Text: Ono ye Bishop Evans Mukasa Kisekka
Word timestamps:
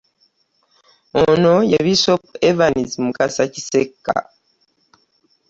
Ono 1.23 1.53
ye 1.71 1.77
Bishop 1.85 2.21
Evans 2.49 2.91
Mukasa 3.03 3.43
Kisekka 3.53 4.15